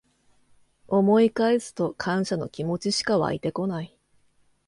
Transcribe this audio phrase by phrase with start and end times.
[0.87, 3.95] 思い返すと感謝の気持ちしかわいてこない